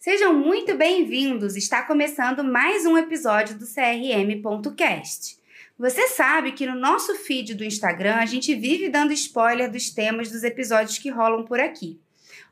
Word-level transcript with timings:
Sejam 0.00 0.32
muito 0.32 0.74
bem-vindos! 0.76 1.56
Está 1.56 1.82
começando 1.82 2.42
mais 2.42 2.86
um 2.86 2.96
episódio 2.96 3.58
do 3.58 3.66
CRM.cast. 3.66 5.36
Você 5.78 6.08
sabe 6.08 6.52
que 6.52 6.64
no 6.64 6.74
nosso 6.74 7.14
feed 7.16 7.54
do 7.54 7.62
Instagram 7.62 8.14
a 8.14 8.24
gente 8.24 8.54
vive 8.54 8.88
dando 8.88 9.12
spoiler 9.12 9.70
dos 9.70 9.90
temas 9.90 10.30
dos 10.30 10.42
episódios 10.42 10.96
que 10.96 11.10
rolam 11.10 11.44
por 11.44 11.60
aqui. 11.60 12.00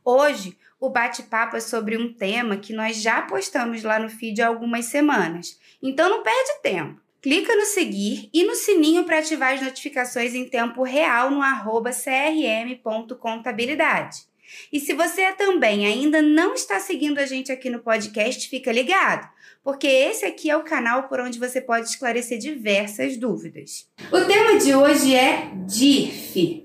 Hoje, 0.04 0.58
o 0.79 0.90
bate-papo 0.90 1.57
é 1.57 1.61
sobre 1.61 1.96
um 1.96 2.12
tema 2.12 2.58
que 2.58 2.75
nós 2.75 3.00
já 3.00 3.22
postamos 3.22 3.82
lá 3.82 3.99
no 3.99 4.11
feed 4.11 4.43
há 4.43 4.49
algumas 4.49 4.85
semanas. 4.85 5.58
Então 5.82 6.11
não 6.11 6.22
perde 6.22 6.61
tempo. 6.62 7.00
Clica 7.22 7.57
no 7.57 7.64
seguir 7.64 8.29
e 8.30 8.44
no 8.44 8.54
sininho 8.54 9.04
para 9.04 9.21
ativar 9.21 9.54
as 9.54 9.62
notificações 9.62 10.35
em 10.35 10.46
tempo 10.46 10.82
real 10.82 11.30
no 11.30 11.40
arroba 11.40 11.93
crm.contabilidade. 11.93 14.29
E 14.72 14.80
se 14.80 14.94
você 14.94 15.32
também 15.32 15.86
ainda 15.86 16.22
não 16.22 16.54
está 16.54 16.80
seguindo 16.80 17.18
a 17.18 17.26
gente 17.26 17.52
aqui 17.52 17.70
no 17.70 17.80
podcast, 17.80 18.48
fica 18.48 18.72
ligado, 18.72 19.29
porque 19.62 19.86
esse 19.86 20.25
aqui 20.25 20.50
é 20.50 20.56
o 20.56 20.64
canal 20.64 21.08
por 21.08 21.20
onde 21.20 21.39
você 21.39 21.61
pode 21.61 21.89
esclarecer 21.89 22.39
diversas 22.39 23.16
dúvidas. 23.16 23.86
O 24.12 24.20
tema 24.20 24.58
de 24.58 24.75
hoje 24.75 25.14
é 25.14 25.50
DIRF. 25.66 26.64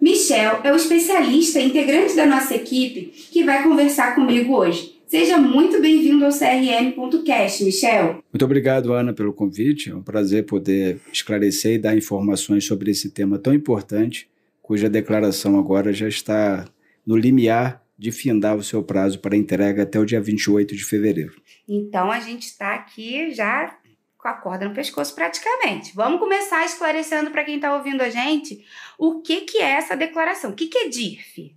Michel 0.00 0.60
é 0.62 0.72
o 0.72 0.76
especialista 0.76 1.60
integrante 1.60 2.14
da 2.14 2.26
nossa 2.26 2.54
equipe 2.54 3.06
que 3.30 3.42
vai 3.42 3.62
conversar 3.62 4.14
comigo 4.14 4.54
hoje. 4.54 4.96
Seja 5.06 5.38
muito 5.38 5.80
bem-vindo 5.80 6.24
ao 6.24 6.32
CRM.cast, 6.32 7.64
Michel. 7.64 8.22
Muito 8.32 8.44
obrigado, 8.44 8.92
Ana, 8.92 9.12
pelo 9.12 9.32
convite. 9.32 9.90
É 9.90 9.94
um 9.94 10.02
prazer 10.02 10.44
poder 10.44 11.00
esclarecer 11.12 11.74
e 11.74 11.78
dar 11.78 11.96
informações 11.96 12.64
sobre 12.64 12.90
esse 12.90 13.10
tema 13.10 13.38
tão 13.38 13.54
importante, 13.54 14.28
cuja 14.60 14.90
declaração 14.90 15.58
agora 15.58 15.92
já 15.92 16.08
está 16.08 16.66
no 17.06 17.16
limiar 17.16 17.82
de 17.98 18.12
findar 18.12 18.56
o 18.56 18.62
seu 18.62 18.82
prazo 18.82 19.20
para 19.20 19.36
entrega 19.36 19.84
até 19.84 19.98
o 19.98 20.04
dia 20.04 20.20
28 20.20 20.76
de 20.76 20.84
fevereiro. 20.84 21.34
Então 21.68 22.10
a 22.10 22.20
gente 22.20 22.42
está 22.42 22.74
aqui 22.74 23.32
já 23.32 23.78
com 24.18 24.28
a 24.28 24.34
corda 24.34 24.68
no 24.68 24.74
pescoço 24.74 25.14
praticamente. 25.14 25.94
Vamos 25.94 26.18
começar 26.18 26.64
esclarecendo 26.64 27.30
para 27.30 27.44
quem 27.44 27.56
está 27.56 27.74
ouvindo 27.76 28.02
a 28.02 28.10
gente 28.10 28.64
o 28.98 29.20
que, 29.20 29.42
que 29.42 29.58
é 29.58 29.72
essa 29.72 29.96
declaração, 29.96 30.50
o 30.50 30.54
que, 30.54 30.66
que 30.66 30.78
é 30.78 30.88
DIRF? 30.88 31.54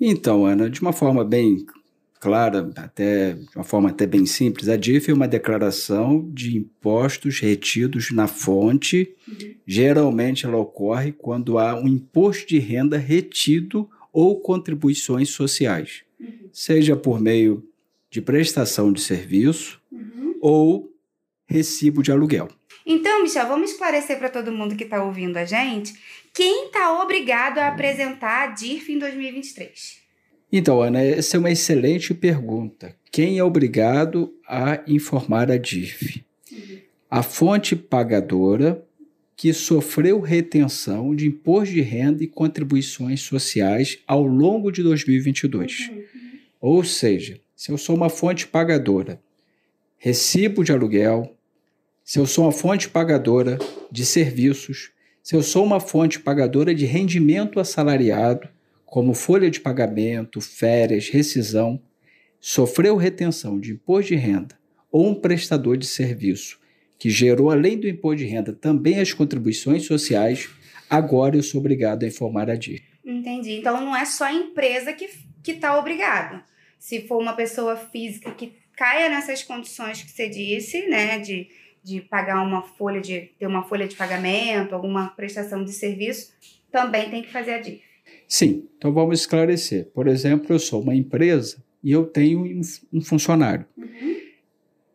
Então, 0.00 0.44
Ana, 0.44 0.68
de 0.68 0.80
uma 0.80 0.92
forma 0.92 1.24
bem 1.24 1.64
clara, 2.20 2.70
até 2.76 3.34
de 3.34 3.56
uma 3.56 3.64
forma 3.64 3.90
até 3.90 4.06
bem 4.06 4.26
simples, 4.26 4.68
a 4.68 4.76
DIF 4.76 5.10
é 5.10 5.14
uma 5.14 5.28
declaração 5.28 6.28
de 6.32 6.56
impostos 6.56 7.40
retidos 7.40 8.10
na 8.10 8.26
fonte. 8.26 9.14
Uhum. 9.26 9.54
Geralmente 9.66 10.44
ela 10.44 10.56
ocorre 10.56 11.12
quando 11.12 11.58
há 11.58 11.74
um 11.74 11.86
imposto 11.86 12.46
de 12.46 12.58
renda 12.58 12.98
retido 12.98 13.88
ou 14.16 14.40
contribuições 14.40 15.28
sociais, 15.28 16.02
uhum. 16.18 16.48
seja 16.50 16.96
por 16.96 17.20
meio 17.20 17.68
de 18.08 18.22
prestação 18.22 18.90
de 18.90 19.02
serviço 19.02 19.78
uhum. 19.92 20.38
ou 20.40 20.90
recibo 21.46 22.02
de 22.02 22.10
aluguel. 22.10 22.48
Então, 22.86 23.22
Michel, 23.22 23.46
vamos 23.46 23.72
esclarecer 23.72 24.18
para 24.18 24.30
todo 24.30 24.50
mundo 24.50 24.74
que 24.74 24.84
está 24.84 25.04
ouvindo 25.04 25.36
a 25.36 25.44
gente 25.44 25.92
quem 26.32 26.68
está 26.68 27.02
obrigado 27.02 27.58
a 27.58 27.68
apresentar 27.68 28.48
a 28.48 28.52
DIRF 28.54 28.90
em 28.90 28.98
2023. 28.98 29.98
Então, 30.50 30.80
Ana, 30.80 31.02
essa 31.02 31.36
é 31.36 31.40
uma 31.40 31.50
excelente 31.50 32.14
pergunta. 32.14 32.96
Quem 33.12 33.36
é 33.36 33.44
obrigado 33.44 34.34
a 34.48 34.82
informar 34.86 35.50
a 35.50 35.58
DIRF? 35.58 36.24
Uhum. 36.50 36.78
A 37.10 37.22
fonte 37.22 37.76
pagadora 37.76 38.82
que 39.36 39.52
sofreu 39.52 40.18
retenção 40.18 41.14
de 41.14 41.26
imposto 41.26 41.74
de 41.74 41.82
renda 41.82 42.24
e 42.24 42.26
contribuições 42.26 43.20
sociais 43.20 43.98
ao 44.06 44.24
longo 44.24 44.72
de 44.72 44.82
2022. 44.82 45.90
Uhum. 45.90 46.04
Ou 46.58 46.82
seja, 46.82 47.38
se 47.54 47.70
eu 47.70 47.76
sou 47.76 47.94
uma 47.94 48.08
fonte 48.08 48.46
pagadora, 48.46 49.20
recibo 49.98 50.64
de 50.64 50.72
aluguel, 50.72 51.36
se 52.02 52.18
eu 52.18 52.26
sou 52.26 52.46
uma 52.46 52.52
fonte 52.52 52.88
pagadora 52.88 53.58
de 53.92 54.06
serviços, 54.06 54.90
se 55.22 55.36
eu 55.36 55.42
sou 55.42 55.64
uma 55.64 55.80
fonte 55.80 56.18
pagadora 56.18 56.74
de 56.74 56.86
rendimento 56.86 57.60
assalariado, 57.60 58.48
como 58.86 59.12
folha 59.12 59.50
de 59.50 59.60
pagamento, 59.60 60.40
férias, 60.40 61.10
rescisão, 61.10 61.82
sofreu 62.40 62.96
retenção 62.96 63.60
de 63.60 63.72
imposto 63.72 64.14
de 64.14 64.16
renda 64.16 64.56
ou 64.90 65.08
um 65.08 65.14
prestador 65.14 65.76
de 65.76 65.84
serviço 65.84 66.58
que 66.98 67.10
gerou, 67.10 67.50
além 67.50 67.78
do 67.78 67.88
imposto 67.88 68.18
de 68.18 68.26
renda, 68.26 68.52
também 68.52 69.00
as 69.00 69.12
contribuições 69.12 69.84
sociais, 69.84 70.48
agora 70.88 71.36
eu 71.36 71.42
sou 71.42 71.60
obrigado 71.60 72.04
a 72.04 72.06
informar 72.06 72.50
a 72.50 72.56
DIR. 72.56 72.82
Entendi. 73.04 73.52
Então 73.52 73.80
não 73.80 73.94
é 73.94 74.04
só 74.04 74.24
a 74.24 74.32
empresa 74.32 74.92
que 74.92 75.08
está 75.46 75.78
obrigada. 75.78 76.44
Se 76.78 77.06
for 77.06 77.20
uma 77.20 77.34
pessoa 77.34 77.76
física 77.76 78.30
que 78.32 78.52
caia 78.76 79.08
nessas 79.08 79.42
condições 79.42 80.02
que 80.02 80.10
você 80.10 80.28
disse, 80.28 80.86
né, 80.86 81.18
de, 81.18 81.48
de 81.82 82.00
pagar 82.00 82.42
uma 82.42 82.62
folha 82.62 83.00
de 83.00 83.30
ter 83.38 83.46
uma 83.46 83.64
folha 83.64 83.88
de 83.88 83.96
pagamento, 83.96 84.74
alguma 84.74 85.08
prestação 85.08 85.64
de 85.64 85.72
serviço, 85.72 86.32
também 86.70 87.08
tem 87.10 87.22
que 87.22 87.32
fazer 87.32 87.54
a 87.54 87.60
DIF. 87.60 87.80
Sim, 88.28 88.68
então 88.76 88.92
vamos 88.92 89.20
esclarecer. 89.20 89.86
Por 89.94 90.06
exemplo, 90.08 90.54
eu 90.54 90.58
sou 90.58 90.82
uma 90.82 90.94
empresa 90.94 91.64
e 91.82 91.92
eu 91.92 92.04
tenho 92.04 92.60
um 92.92 93.00
funcionário. 93.00 93.64
Uhum. 93.76 94.05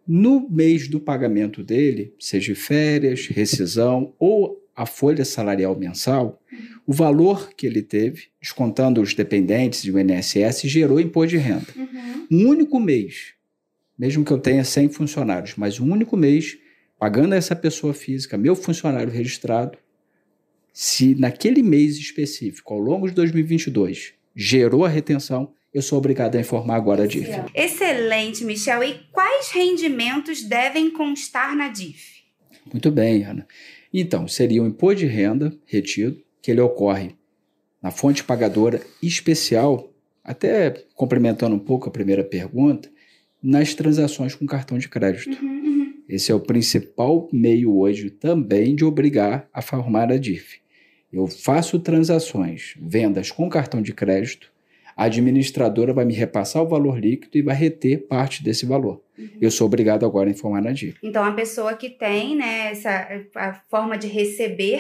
No 0.08 0.50
mês 0.50 0.88
do 0.88 1.00
pagamento 1.00 1.64
dele, 1.64 2.14
seja 2.20 2.56
férias, 2.56 3.28
rescisão 3.28 4.14
ou 4.20 4.62
a 4.76 4.86
folha 4.86 5.24
salarial 5.24 5.78
mensal, 5.78 6.42
o 6.88 6.94
valor 6.94 7.54
que 7.54 7.68
ele 7.68 7.82
teve, 7.82 8.28
descontando 8.42 9.02
os 9.02 9.14
dependentes 9.14 9.82
e 9.82 9.92
o 9.92 10.00
INSS, 10.00 10.62
gerou 10.64 11.00
imposto 11.00 11.30
de 11.30 11.38
renda. 11.38 11.68
Uhum. 11.76 12.28
Um 12.32 12.50
único 12.50 12.80
mês, 12.80 13.34
mesmo 13.98 14.26
que 14.26 14.32
eu 14.32 14.40
tenha 14.40 14.64
100 14.64 14.90
funcionários, 14.90 15.54
mas 15.56 15.80
um 15.80 15.92
único 15.92 16.18
mês, 16.18 16.58
pagando 16.98 17.34
a 17.34 17.38
essa 17.38 17.56
pessoa 17.56 17.94
física, 17.94 18.38
meu 18.38 18.56
funcionário 18.56 19.12
registrado, 19.12 19.78
se 20.74 21.16
naquele 21.16 21.62
mês 21.62 21.98
específico, 21.98 22.74
ao 22.74 22.80
longo 22.80 23.08
de 23.08 23.14
2022, 23.14 24.14
gerou 24.36 24.86
a 24.86 24.90
retenção, 24.90 25.54
eu 25.74 25.82
sou 25.82 25.98
obrigado 25.98 26.36
a 26.36 26.40
informar 26.40 26.76
agora 26.76 27.04
a 27.04 27.08
DIF. 27.08 27.30
Excelente, 27.56 28.44
Michel. 28.44 28.84
E 28.84 29.00
quais 29.12 29.52
rendimentos 29.52 30.44
devem 30.44 30.92
constar 30.92 31.56
na 31.56 31.70
DIF? 31.70 32.22
Muito 32.72 32.92
bem, 32.92 33.24
Ana. 33.24 33.48
Então, 33.94 34.28
seria 34.28 34.62
o 34.62 34.68
imposto 34.68 35.00
de 35.00 35.06
renda 35.06 35.54
retido, 35.66 36.22
que 36.42 36.52
ele 36.52 36.62
ocorre 36.62 37.16
na 37.82 37.92
fonte 37.92 38.24
pagadora 38.24 38.82
especial, 39.02 39.92
até 40.24 40.72
complementando 40.94 41.56
um 41.56 41.60
pouco 41.60 41.90
a 41.90 41.92
primeira 41.92 42.24
pergunta, 42.24 42.90
nas 43.42 43.74
transações 43.74 44.36
com 44.36 44.46
cartão 44.46 44.78
de 44.78 44.88
crédito. 44.88 45.38
Uhum, 45.42 45.50
uhum. 45.50 45.94
Esse 46.08 46.32
é 46.32 46.36
o 46.36 46.40
principal 46.40 47.28
meio 47.32 47.76
hoje 47.78 48.10
também 48.10 48.76
de 48.76 48.86
obrigar 48.86 49.50
a 49.54 49.62
formar 49.62 50.12
a 50.12 50.18
DIF. 50.18 50.60
Eu 51.12 51.28
faço 51.28 51.80
transações, 51.80 52.76
vendas 52.80 53.32
com 53.32 53.50
cartão 53.50 53.82
de 53.82 53.94
crédito, 53.94 54.52
a 55.02 55.06
administradora 55.06 55.94
vai 55.94 56.06
me 56.06 56.14
repassar 56.14 56.62
o 56.62 56.68
valor 56.68 57.00
líquido 57.00 57.36
e 57.36 57.42
vai 57.42 57.56
reter 57.56 58.06
parte 58.06 58.44
desse 58.44 58.68
valor. 58.68 59.02
Uhum. 59.18 59.30
Eu 59.42 59.50
sou 59.50 59.66
obrigado 59.66 60.06
agora 60.06 60.30
a 60.30 60.32
informar 60.32 60.62
na 60.62 60.72
DIR. 60.72 60.96
Então, 61.02 61.24
a 61.24 61.32
pessoa 61.32 61.74
que 61.74 61.90
tem 61.90 62.36
né, 62.36 62.72
essa 62.72 63.08
a 63.36 63.54
forma 63.68 63.98
de 63.98 64.06
receber 64.06 64.80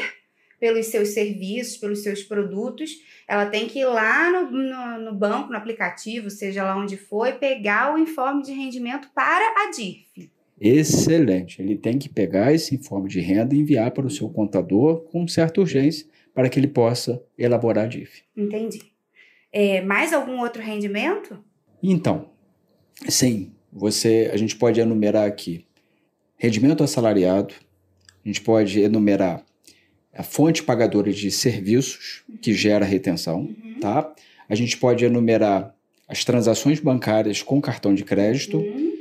pelos 0.59 0.85
seus 0.85 1.09
serviços, 1.09 1.77
pelos 1.77 2.03
seus 2.03 2.21
produtos, 2.21 2.91
ela 3.27 3.47
tem 3.47 3.67
que 3.67 3.79
ir 3.79 3.85
lá 3.85 4.29
no, 4.29 4.51
no, 4.51 5.05
no, 5.05 5.13
banco, 5.15 5.49
no 5.49 5.57
aplicativo, 5.57 6.29
seja 6.29 6.63
lá 6.63 6.77
onde 6.77 6.97
for, 6.97 7.33
pegar 7.39 7.91
o 7.91 7.97
informe 7.97 8.43
de 8.43 8.51
rendimento 8.51 9.09
para 9.15 9.43
a 9.63 9.71
DIRF. 9.71 10.29
Excelente. 10.59 11.59
Ele 11.59 11.75
tem 11.75 11.97
que 11.97 12.07
pegar 12.07 12.53
esse 12.53 12.75
informe 12.75 13.09
de 13.09 13.19
renda 13.19 13.55
e 13.55 13.59
enviar 13.59 13.89
para 13.89 14.05
o 14.05 14.11
seu 14.11 14.29
contador 14.29 15.01
com 15.05 15.27
certa 15.27 15.61
urgência 15.61 16.05
para 16.31 16.47
que 16.47 16.59
ele 16.59 16.67
possa 16.67 17.19
elaborar 17.35 17.85
a 17.85 17.87
DIF. 17.87 18.21
Entendi. 18.37 18.91
É, 19.51 19.81
mais 19.81 20.13
algum 20.13 20.39
outro 20.39 20.61
rendimento? 20.61 21.37
Então, 21.83 22.29
sim, 23.09 23.51
você, 23.71 24.29
a 24.33 24.37
gente 24.37 24.55
pode 24.55 24.79
enumerar 24.79 25.27
aqui 25.27 25.65
rendimento 26.37 26.83
assalariado, 26.83 27.53
a 28.23 28.27
gente 28.27 28.41
pode 28.41 28.79
enumerar 28.79 29.45
a 30.13 30.23
fonte 30.23 30.63
pagadora 30.63 31.11
de 31.11 31.31
serviços 31.31 32.23
que 32.41 32.53
gera 32.53 32.85
retenção, 32.85 33.41
uhum. 33.41 33.79
tá? 33.79 34.13
A 34.49 34.55
gente 34.55 34.77
pode 34.77 35.05
enumerar 35.05 35.75
as 36.07 36.25
transações 36.25 36.79
bancárias 36.79 37.41
com 37.41 37.61
cartão 37.61 37.95
de 37.95 38.03
crédito 38.03 38.57
uhum. 38.57 38.97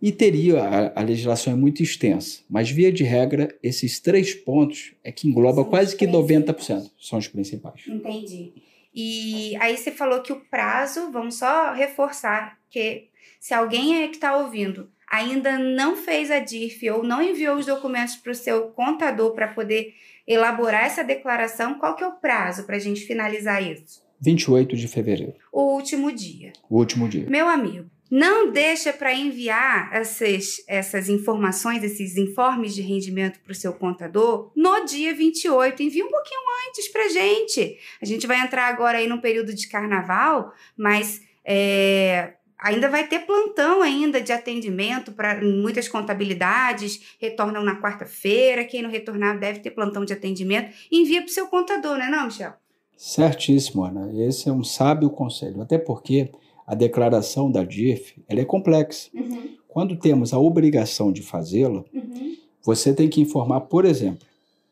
e 0.00 0.12
teria 0.12 0.62
a, 0.62 1.00
a, 1.00 1.02
legislação 1.02 1.52
é 1.52 1.56
muito 1.56 1.82
extensa, 1.82 2.40
mas 2.50 2.70
via 2.70 2.92
de 2.92 3.02
regra 3.02 3.56
esses 3.62 3.98
três 3.98 4.34
pontos 4.34 4.92
é 5.02 5.10
que 5.10 5.26
engloba 5.26 5.62
são 5.62 5.70
quase 5.70 5.96
que 5.96 6.06
90% 6.06 6.90
são 7.00 7.18
os 7.18 7.28
principais. 7.28 7.80
Entendi. 7.88 8.52
E 8.94 9.56
aí 9.56 9.76
você 9.76 9.90
falou 9.90 10.22
que 10.22 10.32
o 10.32 10.40
prazo, 10.40 11.10
vamos 11.10 11.34
só 11.36 11.72
reforçar 11.72 12.58
que 12.70 13.08
se 13.40 13.52
alguém 13.52 14.02
é 14.02 14.08
que 14.08 14.14
está 14.14 14.36
ouvindo 14.36 14.88
ainda 15.10 15.58
não 15.58 15.96
fez 15.96 16.30
a 16.30 16.38
DIRF 16.38 16.90
ou 16.90 17.02
não 17.02 17.22
enviou 17.22 17.56
os 17.56 17.66
documentos 17.66 18.16
para 18.16 18.32
o 18.32 18.34
seu 18.34 18.68
contador 18.68 19.32
para 19.32 19.48
poder 19.48 19.94
elaborar 20.26 20.84
essa 20.84 21.04
declaração, 21.04 21.74
qual 21.74 21.94
que 21.94 22.02
é 22.02 22.06
o 22.06 22.16
prazo 22.16 22.64
para 22.64 22.76
a 22.76 22.80
gente 22.80 23.02
finalizar 23.02 23.62
isso? 23.62 24.02
28 24.20 24.76
de 24.76 24.88
fevereiro. 24.88 25.34
O 25.52 25.74
último 25.74 26.10
dia. 26.10 26.52
O 26.70 26.78
último 26.78 27.08
dia. 27.08 27.26
Meu 27.28 27.48
amigo, 27.48 27.90
Não 28.16 28.52
deixa 28.52 28.92
para 28.92 29.12
enviar 29.12 29.92
essas, 29.92 30.62
essas 30.68 31.08
informações, 31.08 31.82
esses 31.82 32.16
informes 32.16 32.72
de 32.72 32.80
rendimento 32.80 33.40
para 33.40 33.50
o 33.50 33.56
seu 33.56 33.72
contador 33.72 34.52
no 34.54 34.84
dia 34.84 35.12
28. 35.12 35.82
Envia 35.82 36.04
um 36.04 36.10
pouquinho 36.12 36.40
antes 36.68 36.86
para 36.92 37.08
gente. 37.08 37.76
A 38.00 38.06
gente 38.06 38.24
vai 38.24 38.40
entrar 38.40 38.68
agora 38.68 38.98
aí 38.98 39.08
no 39.08 39.20
período 39.20 39.52
de 39.52 39.66
carnaval, 39.66 40.52
mas 40.76 41.22
é, 41.44 42.34
ainda 42.56 42.88
vai 42.88 43.04
ter 43.04 43.26
plantão 43.26 43.82
ainda 43.82 44.20
de 44.20 44.32
atendimento 44.32 45.10
para 45.10 45.42
muitas 45.42 45.88
contabilidades, 45.88 47.16
retornam 47.18 47.64
na 47.64 47.80
quarta-feira, 47.80 48.64
quem 48.64 48.80
não 48.80 48.90
retornar 48.90 49.40
deve 49.40 49.58
ter 49.58 49.72
plantão 49.72 50.04
de 50.04 50.12
atendimento, 50.12 50.72
envia 50.88 51.20
para 51.20 51.30
o 51.30 51.34
seu 51.34 51.48
contador, 51.48 51.98
não 51.98 52.04
é 52.04 52.10
não, 52.10 52.26
Michel? 52.26 52.52
Certíssimo, 52.96 53.84
Ana. 53.84 54.08
Esse 54.24 54.48
é 54.48 54.52
um 54.52 54.62
sábio 54.62 55.10
conselho, 55.10 55.60
até 55.60 55.78
porque 55.78 56.30
a 56.66 56.74
declaração 56.74 57.50
da 57.50 57.64
DIF 57.64 58.22
ela 58.28 58.40
é 58.40 58.44
complexa. 58.44 59.10
Uhum. 59.14 59.56
Quando 59.68 59.96
temos 59.96 60.32
a 60.32 60.38
obrigação 60.38 61.12
de 61.12 61.22
fazê-la, 61.22 61.84
uhum. 61.92 62.36
você 62.62 62.94
tem 62.94 63.08
que 63.08 63.20
informar, 63.20 63.62
por 63.62 63.84
exemplo, 63.84 64.26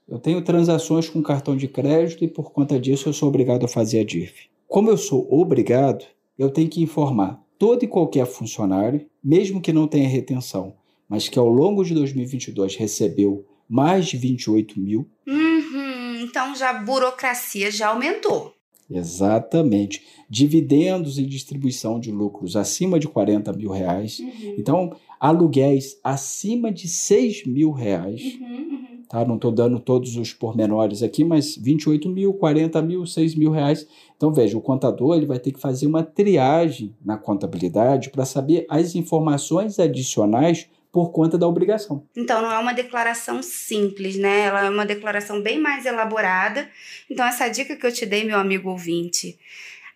eu 0.09 0.19
tenho 0.19 0.43
transações 0.43 1.09
com 1.09 1.23
cartão 1.23 1.57
de 1.57 1.69
crédito 1.69 2.25
e 2.25 2.29
por 2.29 2.53
conta 2.53 2.79
disso 2.79 3.09
eu 3.09 3.13
sou 3.13 3.29
obrigado 3.29 3.65
a 3.65 3.69
fazer 3.69 4.01
a 4.01 4.05
DIF. 4.05 4.49
Como 4.69 4.91
eu 4.91 4.97
sou 4.97 5.27
obrigado, 5.31 6.05
eu 6.39 6.51
tenho 6.51 6.69
que 6.69 6.83
informar 6.83 7.43
todo 7.59 7.85
e 7.85 7.89
qualquer 7.89 8.27
funcionário, 8.27 9.07
mesmo 9.23 9.61
que 9.61 9.73
não 9.73 9.87
tenha 9.87 10.09
retenção, 10.09 10.75
mas 11.09 11.29
que 11.29 11.39
ao 11.39 11.49
longo 11.49 11.85
de 11.85 11.95
2022 11.95 12.77
recebeu 12.77 13.45
mais 13.69 14.07
de 14.07 14.17
28 14.17 14.81
mil. 14.81 15.09
Uhum, 15.27 16.17
então 16.21 16.55
já 16.55 16.71
a 16.71 16.83
burocracia 16.83 17.71
já 17.71 17.89
aumentou. 17.89 18.53
Exatamente. 18.91 20.03
Dividendos 20.29 21.19
e 21.19 21.25
distribuição 21.25 21.99
de 21.99 22.11
lucros 22.11 22.57
acima 22.57 22.99
de 22.99 23.09
40 23.09 23.53
mil 23.53 23.71
reais. 23.71 24.19
Uhum. 24.19 24.55
Então, 24.59 24.97
aluguéis 25.19 25.99
acima 26.03 26.73
de 26.73 26.89
6 26.89 27.47
mil 27.47 27.71
reais. 27.71 28.23
Uhum, 28.23 28.47
uhum. 28.47 28.83
Tá? 29.09 29.25
Não 29.25 29.37
estou 29.37 29.53
dando 29.53 29.79
todos 29.79 30.17
os 30.17 30.33
pormenores 30.33 31.03
aqui, 31.03 31.23
mas 31.25 31.57
28 31.57 32.09
mil, 32.09 32.35
40 32.35 32.81
mil, 32.83 33.07
6 33.07 33.35
mil 33.35 33.51
reais. 33.51 33.87
Então, 34.17 34.33
veja, 34.33 34.57
o 34.57 34.63
contador 34.63 35.17
ele 35.17 35.27
vai 35.27 35.39
ter 35.39 35.53
que 35.53 35.61
fazer 35.61 35.87
uma 35.87 36.03
triagem 36.03 36.95
na 37.05 37.17
contabilidade 37.17 38.11
para 38.11 38.25
saber 38.25 38.67
as 38.69 38.95
informações 38.95 39.79
adicionais 39.79 40.69
por 40.93 41.11
conta 41.11 41.39
da 41.39 41.49
obrigação. 41.49 42.07
Então, 42.15 42.43
não 42.43 42.53
é 42.53 42.59
uma 42.59 42.75
declaração 42.75 43.43
simples, 43.43 44.19
né? 44.19 44.43
Ela 44.43 44.67
é 44.67 44.71
uma 44.71 44.85
declaração 44.85 45.41
bem 45.41 45.59
mais 45.59 45.87
elaborada. 45.87 46.69
Então, 47.11 47.25
essa 47.25 47.49
dica 47.49 47.75
que 47.75 47.87
eu 47.87 47.93
te 47.93 48.05
dei, 48.05 48.25
meu 48.25 48.39
amigo 48.39 48.69
ouvinte, 48.69 49.39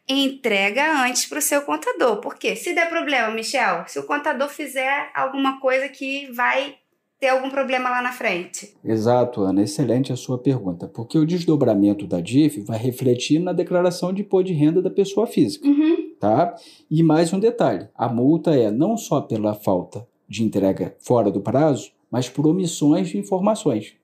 entrega 0.08 1.04
antes 1.04 1.26
para 1.26 1.38
o 1.38 1.42
seu 1.42 1.60
contador. 1.62 2.20
Porque 2.22 2.56
se 2.56 2.72
der 2.72 2.88
problema, 2.88 3.30
Michel, 3.30 3.84
se 3.86 3.98
o 3.98 4.04
contador 4.04 4.48
fizer 4.48 5.10
alguma 5.14 5.60
coisa 5.60 5.86
que 5.86 6.32
vai 6.32 6.76
ter 7.20 7.28
algum 7.28 7.50
problema 7.50 7.90
lá 7.90 8.00
na 8.00 8.12
frente? 8.12 8.74
Exato, 8.82 9.42
Ana. 9.42 9.62
Excelente 9.62 10.14
a 10.14 10.16
sua 10.16 10.38
pergunta. 10.38 10.88
Porque 10.88 11.18
o 11.18 11.26
desdobramento 11.26 12.06
da 12.06 12.22
DIF 12.22 12.62
vai 12.62 12.78
refletir 12.78 13.38
na 13.38 13.52
declaração 13.52 14.14
de 14.14 14.22
imposto 14.22 14.46
de 14.46 14.54
renda 14.54 14.80
da 14.80 14.90
pessoa 14.90 15.26
física. 15.26 15.68
Uhum. 15.68 16.14
Tá? 16.18 16.54
E 16.90 17.02
mais 17.02 17.34
um 17.34 17.38
detalhe: 17.38 17.86
a 17.94 18.08
multa 18.08 18.54
é 18.54 18.70
não 18.70 18.96
só 18.96 19.20
pela 19.20 19.52
falta 19.52 20.06
de 20.28 20.44
entrega 20.44 20.94
fora 20.98 21.30
do 21.30 21.40
prazo, 21.40 21.92
mas 22.10 22.28
por 22.28 22.46
omissões 22.46 23.08
de 23.08 23.18
informações. 23.18 23.94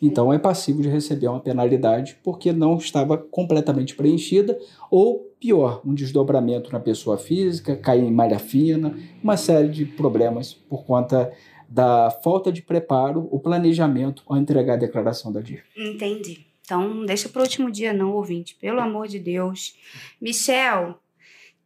Então 0.00 0.32
é 0.32 0.38
passivo 0.38 0.82
de 0.82 0.88
receber 0.88 1.28
uma 1.28 1.40
penalidade 1.40 2.18
porque 2.22 2.52
não 2.52 2.76
estava 2.76 3.16
completamente 3.16 3.94
preenchida, 3.94 4.58
ou 4.90 5.30
pior, 5.38 5.80
um 5.84 5.94
desdobramento 5.94 6.72
na 6.72 6.80
pessoa 6.80 7.16
física, 7.16 7.76
cair 7.76 8.02
em 8.02 8.10
malha 8.10 8.38
fina, 8.38 8.98
uma 9.22 9.36
série 9.36 9.68
de 9.68 9.84
problemas 9.84 10.52
por 10.52 10.84
conta 10.84 11.32
da 11.68 12.10
falta 12.22 12.52
de 12.52 12.62
preparo, 12.62 13.28
o 13.30 13.38
planejamento 13.38 14.22
ao 14.26 14.36
entregar 14.36 14.74
a 14.74 14.78
declaração 14.78 15.32
da 15.32 15.40
DIF. 15.40 15.62
Entendi. 15.76 16.46
Então, 16.64 17.04
deixa 17.04 17.28
para 17.28 17.40
o 17.40 17.42
último 17.42 17.70
dia, 17.70 17.92
não, 17.92 18.14
ouvinte, 18.14 18.54
pelo 18.54 18.80
amor 18.80 19.06
de 19.06 19.18
Deus. 19.18 19.76
Michel, 20.20 20.98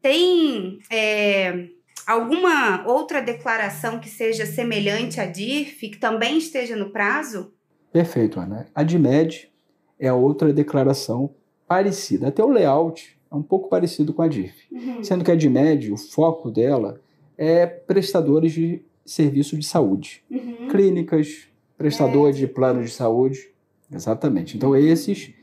tem 0.03 0.81
é, 0.91 1.69
alguma 2.09 2.87
outra 2.87 3.21
declaração 3.21 4.01
que 4.01 4.09
seja 4.09 4.47
semelhante 4.47 5.21
à 5.21 5.27
DIF, 5.27 5.91
que 5.91 5.99
também 5.99 6.39
esteja 6.39 6.75
no 6.75 6.89
prazo? 6.91 7.53
Perfeito, 7.93 8.41
Ana. 8.41 8.67
A 8.75 8.83
DIMED 8.83 9.51
é 9.99 10.11
outra 10.11 10.51
declaração 10.51 11.35
parecida. 11.67 12.29
Até 12.29 12.43
o 12.43 12.49
layout 12.49 13.19
é 13.31 13.35
um 13.35 13.43
pouco 13.43 13.69
parecido 13.69 14.15
com 14.15 14.23
a 14.23 14.29
DIF. 14.29 14.55
Uhum. 14.73 15.05
Sendo 15.05 15.23
que 15.23 15.31
a 15.31 15.37
DIMED, 15.37 15.93
o 15.93 15.99
foco 15.99 16.51
dela 16.51 16.99
é 17.37 17.67
prestadores 17.67 18.53
de 18.53 18.83
serviço 19.05 19.59
de 19.59 19.67
saúde. 19.67 20.23
Uhum. 20.31 20.69
Clínicas, 20.69 21.47
prestadores 21.77 22.37
é. 22.37 22.41
de 22.41 22.47
plano 22.47 22.83
de 22.83 22.91
saúde. 22.91 23.51
Exatamente. 23.93 24.57
Então, 24.57 24.75
esses, 24.75 25.35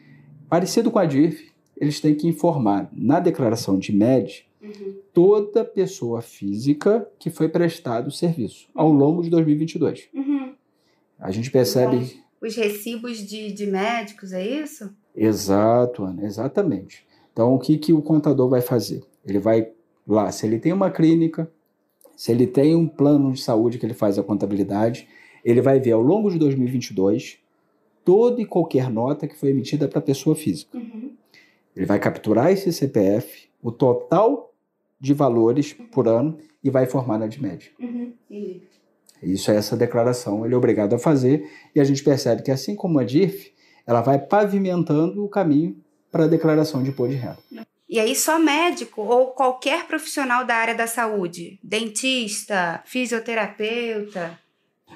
parecido 0.50 0.89
com 0.89 0.97
a 0.97 1.06
DIF, 1.06 1.51
eles 1.77 2.00
têm 2.00 2.15
que 2.15 2.27
informar 2.27 2.89
na 2.91 3.19
declaração 3.19 3.77
de 3.77 3.91
MED 3.91 4.47
uhum. 4.65 4.95
toda 5.13 5.63
pessoa 5.63 6.21
física 6.21 7.07
que 7.19 7.29
foi 7.29 7.50
prestado 7.50 8.07
o 8.07 8.12
serviço 8.12 8.67
ao 8.73 8.91
longo 8.91 9.21
de 9.21 9.29
2022. 9.29 10.09
Uhum. 10.13 10.53
A 11.19 11.31
gente 11.31 11.51
percebe. 11.51 11.97
Então, 11.97 12.25
os 12.41 12.56
recibos 12.56 13.17
de, 13.19 13.51
de 13.51 13.65
médicos, 13.65 14.33
é 14.33 14.45
isso? 14.45 14.94
Exato, 15.15 16.03
Ana, 16.03 16.25
exatamente. 16.25 17.06
Então, 17.31 17.53
o 17.53 17.59
que, 17.59 17.77
que 17.77 17.94
o 17.94 18.01
contador 18.01 18.50
vai 18.50 18.62
fazer? 18.62 19.03
Ele 19.25 19.39
vai 19.39 19.71
lá, 20.07 20.31
se 20.31 20.45
ele 20.45 20.59
tem 20.59 20.71
uma 20.71 20.91
clínica, 20.91 21.50
se 22.15 22.31
ele 22.31 22.47
tem 22.47 22.75
um 22.75 22.88
plano 22.88 23.33
de 23.33 23.41
saúde 23.41 23.77
que 23.77 23.85
ele 23.85 23.94
faz 23.94 24.17
a 24.17 24.23
contabilidade, 24.23 25.07
ele 25.44 25.62
vai 25.62 25.79
ver 25.79 25.91
ao 25.91 26.01
longo 26.01 26.29
de 26.29 26.38
2022 26.39 27.39
toda 28.03 28.41
e 28.41 28.45
qualquer 28.45 28.89
nota 28.89 29.27
que 29.27 29.35
foi 29.35 29.50
emitida 29.50 29.88
para 29.88 30.00
a 30.00 30.01
pessoa 30.01 30.35
física. 30.35 30.77
Uhum. 30.77 31.12
Ele 31.75 31.85
vai 31.85 32.00
capturar 32.00 32.51
esse 32.51 32.71
CPF, 32.71 33.50
o 33.62 33.71
total 33.71 34.53
de 35.00 35.13
valores 35.13 35.74
por 35.92 36.07
ano 36.07 36.38
e 36.63 36.69
vai 36.69 36.86
formar 36.86 37.18
na 37.18 37.27
DMED. 37.27 37.74
Uhum. 37.80 38.13
Isso 39.21 39.51
é 39.51 39.56
essa 39.56 39.75
declaração, 39.75 40.45
ele 40.45 40.53
é 40.53 40.57
obrigado 40.57 40.94
a 40.94 41.00
fazer 41.00 41.50
e 41.74 41.80
a 41.80 41.83
gente 41.83 42.03
percebe 42.03 42.44
que 42.44 42.51
assim 42.51 42.75
como 42.75 43.00
a 43.00 43.03
DIRF, 43.03 43.53
ela 43.86 44.01
vai 44.01 44.19
pavimentando 44.19 45.24
o 45.24 45.30
caminho 45.30 45.81
para 46.12 46.25
a 46.25 46.27
declaração 46.27 46.81
de 46.81 46.89
imposto 46.89 47.13
de 47.13 47.21
renda. 47.21 47.38
E 47.88 48.00
aí 48.00 48.15
só 48.15 48.39
médico 48.39 49.01
ou 49.01 49.27
qualquer 49.27 49.86
profissional 49.86 50.43
da 50.46 50.55
área 50.55 50.74
da 50.74 50.88
saúde, 50.88 51.60
dentista, 51.63 52.81
fisioterapeuta. 52.86 54.39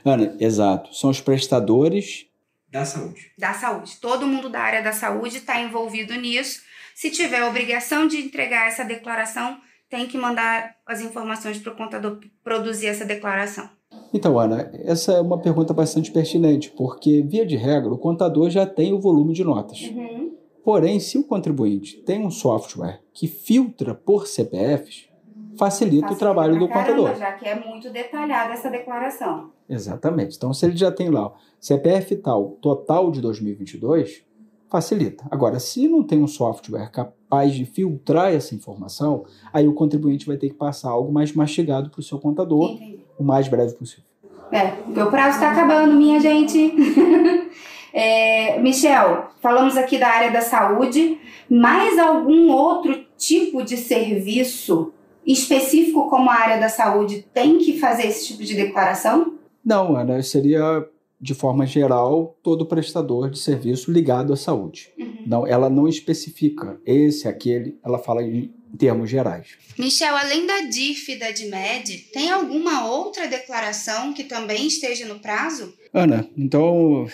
Ana, 0.04 0.36
exato, 0.40 0.94
são 0.96 1.10
os 1.10 1.22
prestadores 1.22 2.26
da 2.72 2.86
saúde. 2.86 3.32
Da 3.38 3.54
saúde. 3.54 3.98
Todo 4.00 4.28
mundo 4.28 4.50
da 4.50 4.62
área 4.62 4.82
da 4.82 4.92
saúde 4.92 5.38
está 5.38 5.60
envolvido 5.60 6.14
nisso. 6.16 6.62
Se 6.96 7.10
tiver 7.10 7.44
obrigação 7.44 8.08
de 8.08 8.18
entregar 8.18 8.68
essa 8.68 8.84
declaração, 8.84 9.60
tem 9.90 10.08
que 10.08 10.18
mandar 10.18 10.76
as 10.86 11.02
informações 11.02 11.58
para 11.58 11.74
o 11.74 11.76
contador 11.76 12.20
produzir 12.44 12.88
essa 12.88 13.06
declaração. 13.06 13.70
Então, 14.14 14.40
Ana, 14.40 14.70
essa 14.74 15.14
é 15.14 15.22
uma 15.22 15.40
pergunta 15.40 15.74
bastante 15.74 16.12
pertinente, 16.12 16.72
porque, 16.72 17.22
via 17.22 17.46
de 17.46 17.56
regra, 17.56 17.92
o 17.92 17.98
contador 17.98 18.50
já 18.50 18.66
tem 18.66 18.94
o 18.94 19.00
volume 19.00 19.34
de 19.34 19.44
notas. 19.44 19.82
Uhum. 19.82 20.36
Porém, 20.64 21.00
se 21.00 21.18
o 21.18 21.24
contribuinte 21.24 21.98
tem 21.98 22.26
um 22.26 22.30
software 22.30 23.02
que 23.14 23.28
filtra 23.28 23.94
por 23.96 24.28
CPFs, 24.28 25.10
facilita, 25.58 25.58
facilita 25.58 26.14
o 26.14 26.16
trabalho 26.16 26.60
do 26.60 26.68
caramba, 26.68 26.96
contador. 26.96 27.16
Já 27.16 27.32
que 27.34 27.48
é 27.48 27.56
muito 27.56 27.90
detalhada 27.92 28.54
essa 28.54 28.70
declaração. 28.70 29.52
Exatamente. 29.68 30.36
Então, 30.38 30.54
se 30.54 30.66
ele 30.66 30.78
já 30.78 30.92
tem 30.92 31.10
lá 31.10 31.34
CPF 31.60 32.16
tal, 32.18 32.52
total 32.62 33.12
de 33.12 33.22
2022, 33.22 34.24
facilita. 34.70 35.26
Agora, 35.32 35.60
se 35.60 35.88
não 35.88 36.04
tem 36.04 36.22
um 36.22 36.28
software 36.28 36.92
capaz 36.92 37.54
de 37.54 37.66
filtrar 37.66 38.34
essa 38.34 38.54
informação, 38.54 39.26
aí 39.52 39.68
o 39.68 39.74
contribuinte 39.74 40.26
vai 40.26 40.38
ter 40.38 40.50
que 40.50 40.56
passar 40.56 40.90
algo 40.90 41.12
mais 41.12 41.34
mastigado 41.34 41.90
para 41.90 42.00
o 42.00 42.04
seu 42.04 42.20
contador 42.20 42.72
Entendi. 42.72 43.00
o 43.18 43.24
mais 43.24 43.48
breve 43.48 43.74
possível. 43.74 44.04
É, 44.52 45.02
o 45.02 45.10
prazo 45.10 45.36
está 45.36 45.52
acabando, 45.52 45.94
minha 45.94 46.20
gente. 46.20 46.74
É, 47.92 48.60
Michel, 48.60 49.30
falamos 49.42 49.76
aqui 49.76 49.98
da 49.98 50.08
área 50.08 50.32
da 50.32 50.42
saúde, 50.42 51.20
mais 51.50 51.98
algum 51.98 52.52
outro 52.52 53.04
tipo 53.18 53.64
de 53.64 53.78
serviço 53.78 54.94
específico 55.26 56.10
como 56.10 56.30
a 56.30 56.36
área 56.36 56.60
da 56.60 56.70
saúde 56.70 57.26
tem 57.34 57.58
que 57.58 57.80
fazer 57.80 58.08
esse 58.08 58.28
tipo 58.28 58.44
de 58.44 58.56
declaração? 58.56 59.34
Não, 59.66 59.96
Ana, 59.96 60.22
seria 60.22 60.88
de 61.20 61.34
forma 61.34 61.66
geral 61.66 62.38
todo 62.42 62.66
prestador 62.66 63.30
de 63.30 63.40
serviço 63.40 63.92
ligado 63.92 64.32
à 64.32 64.38
saúde. 64.38 64.90
Uhum. 64.98 65.24
Não, 65.26 65.48
ela 65.48 65.70
não 65.70 65.88
especifica 65.88 66.80
esse, 66.86 67.28
aquele, 67.28 67.78
ela 67.84 68.00
fala 68.00 68.24
em 68.24 68.52
termos 68.78 69.10
gerais. 69.10 69.58
Michel, 69.78 70.16
além 70.16 70.46
da 70.46 70.62
DIF 70.62 71.12
e 71.12 71.20
da 71.20 71.32
DIMED, 71.32 72.10
tem 72.14 72.30
alguma 72.30 72.88
outra 72.88 73.28
declaração 73.28 74.14
que 74.14 74.24
também 74.24 74.68
esteja 74.68 75.06
no 75.06 75.20
prazo? 75.20 75.74
Ana, 75.94 76.30
então 76.38 77.08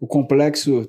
o 0.00 0.06
complexo 0.06 0.88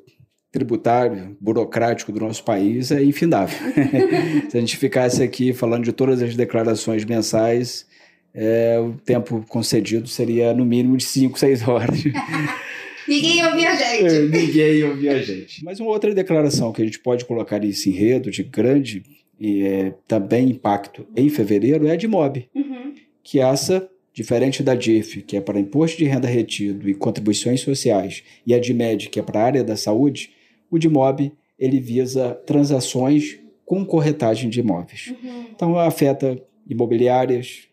tributário, 0.51 1.37
burocrático 1.39 2.11
do 2.11 2.19
nosso 2.19 2.43
país 2.43 2.91
é 2.91 3.03
infindável. 3.03 3.57
Se 4.49 4.57
a 4.57 4.59
gente 4.59 4.77
ficasse 4.77 5.21
aqui 5.21 5.53
falando 5.53 5.83
de 5.83 5.91
todas 5.91 6.21
as 6.21 6.35
declarações 6.35 7.05
mensais, 7.05 7.85
é, 8.33 8.79
o 8.79 8.93
tempo 8.93 9.43
concedido 9.47 10.07
seria 10.07 10.53
no 10.53 10.65
mínimo 10.65 10.97
de 10.97 11.03
5, 11.05 11.37
6 11.37 11.61
horas. 11.67 12.03
Ninguém 13.07 13.45
ouvia 13.45 13.71
a 13.71 13.75
gente. 13.75 14.15
É, 14.15 14.21
ninguém 14.27 14.83
ouvia 14.83 15.11
a 15.13 15.21
gente. 15.21 15.63
Mas 15.63 15.79
uma 15.79 15.89
outra 15.91 16.13
declaração 16.13 16.73
que 16.73 16.81
a 16.81 16.85
gente 16.85 16.99
pode 16.99 17.23
colocar 17.23 17.57
nesse 17.57 17.89
enredo 17.89 18.29
de 18.29 18.43
grande 18.43 19.01
e 19.39 19.63
é, 19.63 19.93
também 20.05 20.49
impacto 20.49 21.07
em 21.15 21.29
fevereiro 21.29 21.87
é 21.87 21.91
a 21.91 21.95
de 21.95 22.05
MOB, 22.07 22.49
Uhum. 22.53 22.93
que 23.23 23.39
essa, 23.39 23.89
diferente 24.13 24.61
da 24.61 24.75
DIF, 24.75 25.21
que 25.21 25.37
é 25.37 25.41
para 25.41 25.57
imposto 25.59 25.97
de 25.97 26.03
renda 26.03 26.27
retido 26.27 26.89
e 26.89 26.93
contribuições 26.93 27.61
sociais, 27.61 28.23
e 28.45 28.53
a 28.53 28.59
de 28.59 28.73
MED, 28.73 29.09
que 29.09 29.19
é 29.19 29.23
para 29.23 29.39
a 29.39 29.43
área 29.45 29.63
da 29.63 29.77
saúde, 29.77 30.31
o 30.69 30.77
de 30.77 30.89
MOB 30.89 31.31
ele 31.57 31.79
visa 31.79 32.33
transações 32.45 33.39
com 33.65 33.85
corretagem 33.85 34.49
de 34.49 34.59
imóveis. 34.59 35.13
Uhum. 35.23 35.45
Então 35.55 35.79
afeta 35.79 36.37
imobiliárias, 36.69 37.67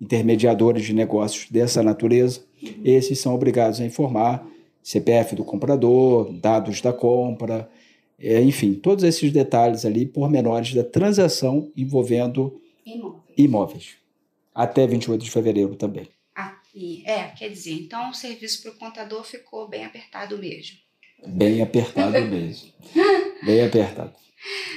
intermediadores 0.00 0.84
de 0.84 0.92
negócios 0.92 1.50
dessa 1.50 1.82
natureza. 1.82 2.44
Esses 2.84 3.18
são 3.18 3.34
obrigados 3.34 3.80
a 3.80 3.84
informar 3.84 4.46
CPF 4.82 5.34
do 5.34 5.44
comprador, 5.44 6.32
dados 6.32 6.80
da 6.80 6.92
compra, 6.92 7.68
é, 8.18 8.40
enfim, 8.42 8.74
todos 8.74 9.02
esses 9.04 9.32
detalhes 9.32 9.84
ali, 9.84 10.06
pormenores 10.06 10.74
da 10.74 10.84
transação 10.84 11.70
envolvendo 11.76 12.60
Imóveis. 12.84 13.24
imóveis. 13.36 13.96
Até 14.54 14.86
28 14.86 15.24
de 15.24 15.30
fevereiro 15.30 15.74
também. 15.74 16.08
É, 17.04 17.28
quer 17.28 17.48
dizer, 17.50 17.72
então 17.72 18.10
o 18.10 18.14
serviço 18.14 18.62
para 18.62 18.72
o 18.72 18.74
contador 18.74 19.22
ficou 19.24 19.68
bem 19.68 19.84
apertado 19.84 20.36
mesmo. 20.36 20.76
Bem 21.26 21.62
apertado 21.62 22.20
mesmo. 22.26 22.68
Bem 23.44 23.64
apertado. 23.64 24.12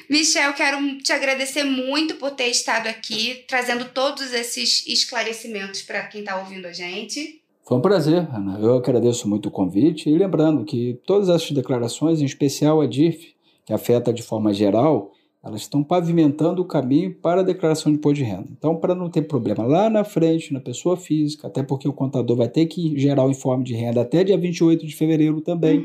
Michel, 0.09 0.53
quero 0.53 0.97
te 0.99 1.11
agradecer 1.11 1.63
muito 1.63 2.15
por 2.15 2.31
ter 2.31 2.47
estado 2.47 2.87
aqui, 2.87 3.43
trazendo 3.47 3.85
todos 3.85 4.33
esses 4.33 4.85
esclarecimentos 4.87 5.81
para 5.81 6.07
quem 6.07 6.21
está 6.21 6.37
ouvindo 6.39 6.65
a 6.65 6.71
gente. 6.71 7.41
Foi 7.65 7.77
um 7.77 7.81
prazer, 7.81 8.27
Ana. 8.33 8.57
Eu 8.61 8.75
agradeço 8.75 9.27
muito 9.27 9.49
o 9.49 9.51
convite 9.51 10.09
e 10.09 10.17
lembrando 10.17 10.63
que 10.63 10.99
todas 11.05 11.27
essas 11.27 11.51
declarações, 11.51 12.21
em 12.21 12.25
especial 12.25 12.79
a 12.79 12.87
DIF, 12.87 13.35
que 13.65 13.73
afeta 13.73 14.13
de 14.13 14.23
forma 14.23 14.53
geral, 14.53 15.11
elas 15.43 15.61
estão 15.61 15.83
pavimentando 15.83 16.61
o 16.61 16.65
caminho 16.65 17.13
para 17.15 17.41
a 17.41 17.43
declaração 17.43 17.91
de 17.91 17.97
imposto 17.97 18.23
de 18.23 18.23
renda. 18.23 18.47
Então, 18.57 18.77
para 18.77 18.95
não 18.95 19.09
ter 19.09 19.23
problema 19.23 19.65
lá 19.65 19.89
na 19.89 20.05
frente, 20.05 20.53
na 20.53 20.61
pessoa 20.61 20.95
física, 20.95 21.47
até 21.47 21.61
porque 21.61 21.87
o 21.87 21.93
contador 21.93 22.37
vai 22.37 22.47
ter 22.47 22.65
que 22.67 22.97
gerar 22.97 23.25
o 23.25 23.31
informe 23.31 23.65
de 23.65 23.73
renda 23.73 24.01
até 24.01 24.23
dia 24.23 24.37
28 24.37 24.87
de 24.87 24.95
fevereiro 24.95 25.41
também, 25.41 25.83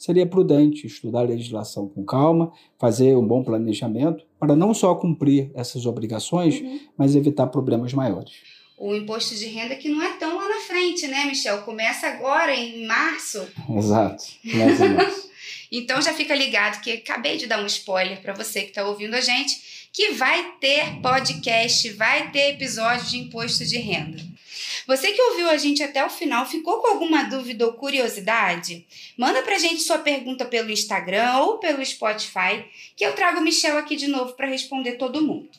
seria 0.00 0.24
prudente 0.26 0.86
estudar 0.86 1.20
a 1.20 1.24
legislação 1.24 1.86
com 1.86 2.02
calma, 2.04 2.50
fazer 2.78 3.14
um 3.16 3.26
bom 3.26 3.44
planejamento, 3.44 4.24
para 4.38 4.56
não 4.56 4.72
só 4.72 4.94
cumprir 4.94 5.50
essas 5.54 5.84
obrigações, 5.84 6.60
Uhum. 6.60 6.80
mas 6.96 7.14
evitar 7.14 7.46
problemas 7.48 7.92
maiores. 7.92 8.32
O 8.78 8.94
imposto 8.94 9.34
de 9.34 9.44
renda 9.44 9.76
que 9.76 9.90
não 9.90 10.02
é 10.02 10.14
tão 10.16 10.36
lá 10.38 10.48
na 10.48 10.60
frente, 10.62 11.06
né, 11.06 11.26
Michel? 11.26 11.58
Começa 11.64 12.06
agora, 12.06 12.54
em 12.56 12.86
março. 12.86 13.46
Exato. 13.76 14.24
Mais 14.42 14.80
ou 14.80 14.88
menos. 14.88 15.30
Então 15.72 16.02
já 16.02 16.12
fica 16.12 16.34
ligado 16.34 16.80
que 16.80 16.90
acabei 16.90 17.36
de 17.36 17.46
dar 17.46 17.62
um 17.62 17.66
spoiler 17.66 18.20
para 18.20 18.32
você 18.34 18.62
que 18.62 18.70
está 18.70 18.84
ouvindo 18.88 19.14
a 19.14 19.20
gente, 19.20 19.88
que 19.92 20.10
vai 20.14 20.54
ter 20.60 21.00
podcast, 21.00 21.90
vai 21.90 22.32
ter 22.32 22.54
episódio 22.54 23.06
de 23.06 23.18
imposto 23.18 23.64
de 23.64 23.78
renda. 23.78 24.20
Você 24.86 25.12
que 25.12 25.22
ouviu 25.22 25.48
a 25.48 25.56
gente 25.56 25.82
até 25.82 26.04
o 26.04 26.10
final, 26.10 26.46
ficou 26.46 26.80
com 26.80 26.88
alguma 26.88 27.24
dúvida 27.24 27.66
ou 27.66 27.74
curiosidade? 27.74 28.86
Manda 29.16 29.42
pra 29.42 29.58
gente 29.58 29.82
sua 29.82 29.98
pergunta 29.98 30.44
pelo 30.44 30.70
Instagram 30.70 31.38
ou 31.38 31.58
pelo 31.58 31.84
Spotify, 31.84 32.64
que 32.96 33.04
eu 33.04 33.14
trago 33.14 33.40
o 33.40 33.42
Michel 33.42 33.78
aqui 33.78 33.96
de 33.96 34.08
novo 34.08 34.34
para 34.34 34.46
responder 34.46 34.92
todo 34.92 35.22
mundo. 35.22 35.50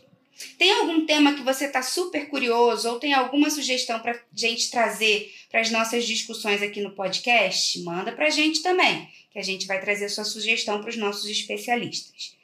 Tem 0.58 0.72
algum 0.72 1.06
tema 1.06 1.34
que 1.34 1.44
você 1.44 1.66
está 1.66 1.82
super 1.82 2.28
curioso 2.28 2.90
ou 2.90 3.00
tem 3.00 3.14
alguma 3.14 3.50
sugestão 3.50 4.00
para 4.00 4.20
gente 4.34 4.72
trazer 4.72 5.32
para 5.50 5.62
as 5.62 5.70
nossas 5.70 6.06
discussões 6.06 6.62
aqui 6.62 6.82
no 6.82 6.92
podcast? 6.92 7.80
Manda 7.84 8.12
para 8.12 8.30
gente 8.30 8.62
também, 8.62 9.08
que 9.32 9.40
a 9.40 9.44
gente 9.44 9.68
vai 9.68 9.80
trazer 9.80 10.10
sua 10.10 10.24
sugestão 10.24 10.82
para 10.82 10.90
os 10.90 10.98
nossos 10.98 11.30
especialistas. 11.30 12.36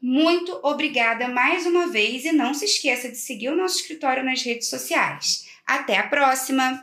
Muito 0.00 0.58
obrigada 0.62 1.28
mais 1.28 1.64
uma 1.64 1.86
vez 1.86 2.24
e 2.24 2.32
não 2.32 2.52
se 2.52 2.64
esqueça 2.64 3.08
de 3.08 3.16
seguir 3.16 3.48
o 3.48 3.56
nosso 3.56 3.76
escritório 3.76 4.24
nas 4.24 4.42
redes 4.42 4.68
sociais. 4.68 5.46
Até 5.66 5.98
a 5.98 6.08
próxima! 6.08 6.80